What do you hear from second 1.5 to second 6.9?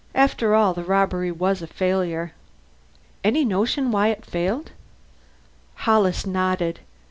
a failure." "Any notion why it failed?" Hollis nodded.